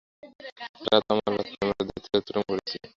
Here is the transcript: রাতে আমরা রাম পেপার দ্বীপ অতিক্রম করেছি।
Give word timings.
রাতে 0.85 1.09
আমরা 1.13 1.29
রাম 1.29 1.45
পেপার 1.51 1.85
দ্বীপ 1.87 2.05
অতিক্রম 2.11 2.43
করেছি। 2.49 2.75